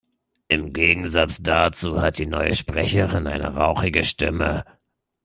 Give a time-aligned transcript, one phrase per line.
[0.47, 4.65] Im Gegensatz dazu hat die neue Sprecherin eine rauchige Stimme.